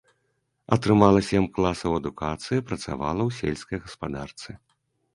Атрымала 0.75 1.21
сем 1.27 1.45
класаў 1.59 1.91
адукацыі, 1.99 2.65
працавала 2.73 3.21
ў 3.29 3.31
сельскай 3.45 3.77
гаспадарцы. 3.87 4.61